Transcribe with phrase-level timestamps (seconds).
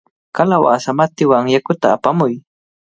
[0.35, 2.33] ¡Kalawasa matiwan yakuta apamuy!